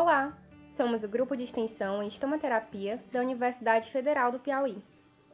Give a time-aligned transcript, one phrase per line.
[0.00, 0.32] Olá,
[0.70, 4.80] somos o grupo de extensão em estomaterapia da Universidade Federal do Piauí.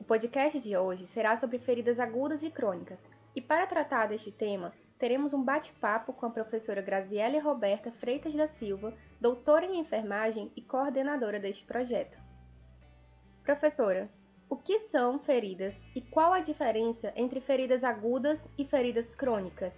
[0.00, 2.98] O podcast de hoje será sobre feridas agudas e crônicas,
[3.37, 8.48] e para tratar deste tema, teremos um bate-papo com a professora Graziele Roberta Freitas da
[8.48, 12.16] Silva, doutora em enfermagem e coordenadora deste projeto.
[13.42, 14.09] Professora,
[14.48, 19.74] o que são feridas e qual a diferença entre feridas agudas e feridas crônicas?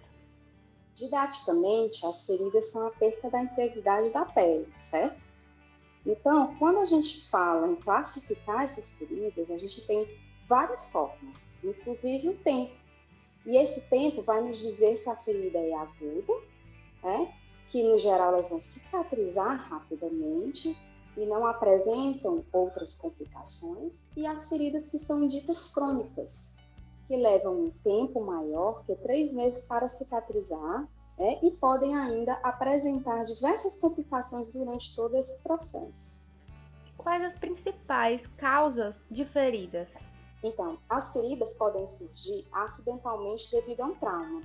[0.96, 5.20] Didaticamente, as feridas são a perda da integridade da pele, certo?
[6.04, 10.08] Então, quando a gente fala em classificar essas feridas, a gente tem
[10.48, 12.72] várias formas, inclusive o tempo.
[13.44, 16.32] E esse tempo vai nos dizer se a ferida é aguda,
[17.02, 17.32] né?
[17.68, 20.76] que no geral elas vão cicatrizar rapidamente
[21.16, 26.52] e não apresentam outras complicações, e as feridas que são ditas crônicas,
[27.06, 30.88] que levam um tempo maior que três meses para cicatrizar
[31.18, 36.24] né, e podem ainda apresentar diversas complicações durante todo esse processo.
[36.96, 39.88] Quais as principais causas de feridas?
[40.42, 44.42] Então, as feridas podem surgir acidentalmente devido a um trauma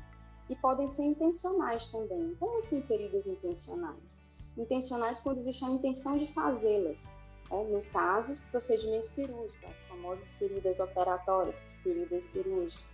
[0.50, 2.35] e podem ser intencionais também.
[2.39, 4.22] Como assim feridas intencionais?
[4.57, 7.20] intencionais quando existe a intenção de fazê-las.
[7.52, 7.63] Né?
[7.66, 12.85] No caso, os procedimentos cirúrgicos, as famosas feridas operatórias, feridas cirúrgicas.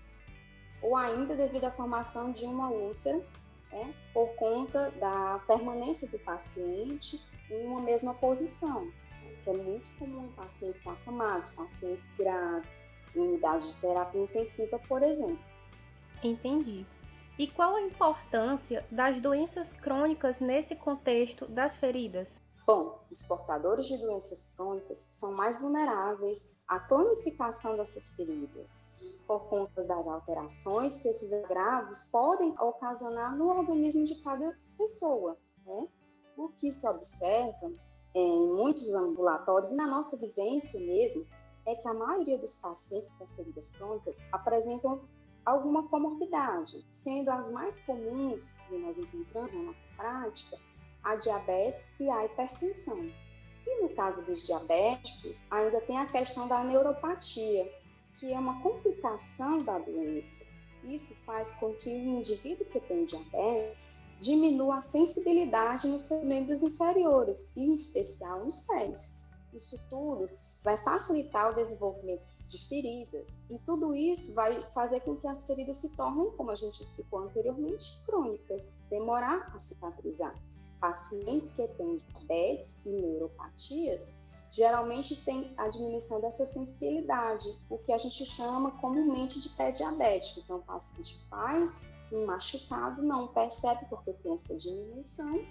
[0.81, 3.21] Ou ainda devido à formação de uma úlcera,
[3.71, 3.93] né?
[4.13, 8.91] por conta da permanência do paciente em uma mesma posição,
[9.43, 12.85] que é muito comum em pacientes acamados, pacientes graves,
[13.15, 15.39] em unidade de terapia intensiva, por exemplo.
[16.23, 16.85] Entendi.
[17.37, 22.46] E qual a importância das doenças crônicas nesse contexto das feridas?
[22.67, 28.83] Bom, os portadores de doenças crônicas são mais vulneráveis à cronificação dessas feridas,
[29.25, 35.37] por conta das alterações que esses agravos podem ocasionar no organismo de cada pessoa.
[35.65, 35.87] Né?
[36.35, 37.71] O que se observa
[38.13, 41.25] em muitos ambulatórios e na nossa vivência mesmo
[41.65, 45.07] é que a maioria dos pacientes com feridas crônicas apresentam
[45.45, 50.57] alguma comorbidade, sendo as mais comuns que nós encontramos na nossa prática
[51.07, 53.09] a diabetes e a hipertensão.
[53.65, 57.71] E no caso dos diabéticos, ainda tem a questão da neuropatia,
[58.17, 60.45] que é uma complicação da doença.
[60.83, 63.79] Isso faz com que o indivíduo que tem diabetes
[64.19, 69.15] diminua a sensibilidade nos seus membros inferiores, em especial nos pés.
[69.53, 70.29] Isso tudo
[70.63, 73.25] vai facilitar o desenvolvimento de feridas.
[73.49, 77.19] E tudo isso vai fazer com que as feridas se tornem, como a gente explicou
[77.19, 80.35] anteriormente, crônicas, demorar a cicatrizar.
[80.79, 84.15] Pacientes que têm diabetes e neuropatias
[84.51, 90.39] geralmente têm a diminuição dessa sensibilidade, o que a gente chama comumente de pé diabético.
[90.39, 95.45] Então, o paciente faz um machucado, não percebe porque tem essa diminuição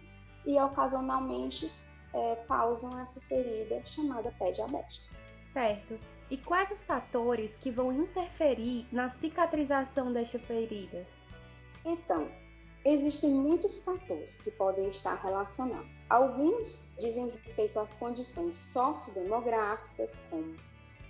[0.44, 1.70] e ocasionalmente
[2.14, 5.14] é, causam essa ferida chamada pé diabético.
[5.52, 5.98] Certo.
[6.30, 11.06] E quais os fatores que vão interferir na cicatrização desta ferida?
[11.84, 12.28] Então,
[12.86, 16.00] existem muitos fatores que podem estar relacionados.
[16.08, 20.54] Alguns dizem respeito às condições sociodemográficas, como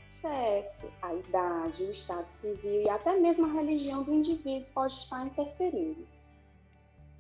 [0.07, 5.27] sexo, a idade, o estado civil e até mesmo a religião do indivíduo pode estar
[5.27, 6.07] interferindo.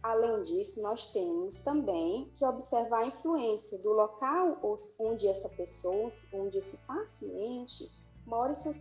[0.02, 4.58] Além disso, nós temos também que observar a influência do local
[5.00, 7.90] onde essa pessoa, onde esse paciente
[8.24, 8.72] mora e sua,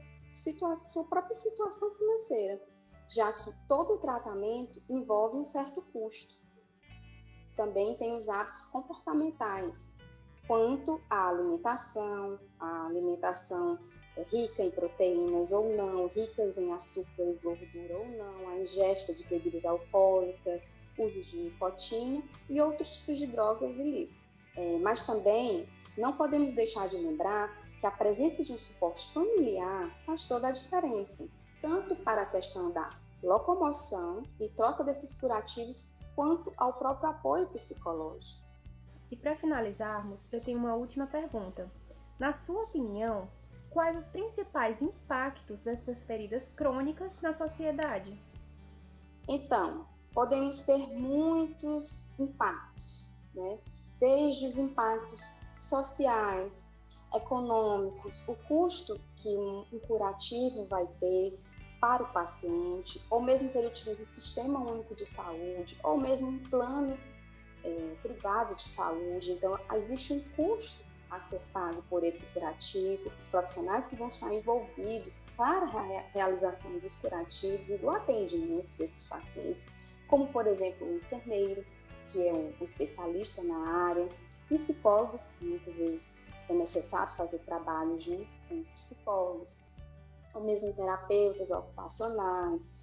[0.78, 2.62] sua própria situação financeira,
[3.10, 6.44] já que todo tratamento envolve um certo custo.
[7.56, 9.94] Também tem os hábitos comportamentais,
[10.48, 13.80] quanto à alimentação, a alimentação
[14.32, 19.24] rica em proteínas ou não, ricas em açúcar e gordura ou não, a ingesta de
[19.26, 24.26] bebidas alcoólicas, uso de nicotina e outros tipos de drogas ilícitas.
[24.56, 25.68] É, mas também
[25.98, 30.52] não podemos deixar de lembrar que a presença de um suporte familiar faz toda a
[30.52, 31.28] diferença,
[31.66, 32.92] tanto para a questão da
[33.24, 38.40] locomoção e troca desses curativos, quanto ao próprio apoio psicológico.
[39.10, 41.68] E para finalizarmos, eu tenho uma última pergunta.
[42.20, 43.28] Na sua opinião,
[43.72, 48.16] quais os principais impactos dessas feridas crônicas na sociedade?
[49.28, 53.58] Então, podemos ter muitos impactos, né?
[54.00, 55.20] desde os impactos
[55.58, 56.68] sociais,
[57.12, 61.40] econômicos, o custo que um, curativo vai ter
[61.80, 66.30] para o paciente, ou mesmo que ele utilize o Sistema Único de Saúde, ou mesmo
[66.30, 66.98] um plano
[67.64, 69.32] é, privado de saúde.
[69.32, 74.34] Então, existe um custo a ser pago por esse curativo, os profissionais que vão estar
[74.34, 79.76] envolvidos para a realização dos curativos e do atendimento desses pacientes
[80.08, 81.66] como por exemplo o enfermeiro,
[82.12, 84.08] que é um especialista na área,
[84.48, 89.60] psicólogos, que muitas vezes é necessário fazer trabalho junto com os psicólogos,
[90.36, 92.76] ou mesmo terapeutas ocupacionais,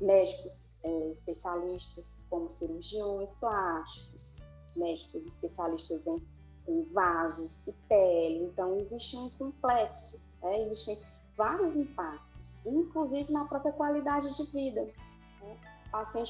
[0.00, 4.40] médicos é, especialistas como cirurgiões plásticos,
[4.76, 6.22] médicos especialistas em,
[6.68, 8.44] em, vasos e pele.
[8.44, 10.62] Então, existe um complexo, né?
[10.62, 10.98] existem
[11.36, 14.84] vários impactos, inclusive na própria qualidade de vida.
[15.42, 15.58] Né?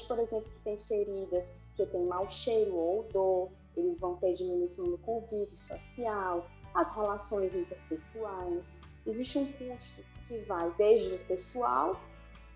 [0.07, 4.87] Por exemplo, que tem feridas, que tem mau cheiro ou odor, eles vão ter diminuição
[4.87, 8.79] no convívio social, as relações interpessoais.
[9.05, 11.99] Existe um custo que vai desde o pessoal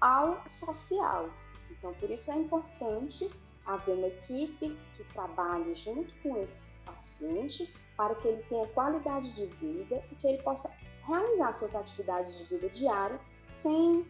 [0.02, 1.30] ao social.
[1.70, 3.30] Então, por isso é importante
[3.66, 9.46] haver uma equipe que trabalhe junto com esse paciente para que ele tenha qualidade de
[9.58, 10.72] vida e que ele possa
[11.06, 13.20] realizar suas atividades de vida diária
[13.56, 14.06] sem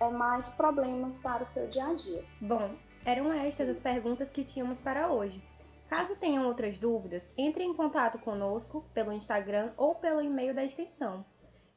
[0.00, 2.24] é, mais problemas para o seu dia a dia.
[2.40, 2.74] Bom,
[3.06, 5.42] eram estas as perguntas que tínhamos para hoje.
[5.88, 11.24] Caso tenham outras dúvidas, entre em contato conosco pelo Instagram ou pelo e-mail da extensão.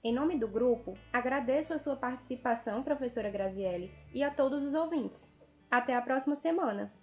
[0.05, 5.27] Em nome do grupo, agradeço a sua participação, professora Graziele, e a todos os ouvintes.
[5.71, 6.93] Até a próxima semana!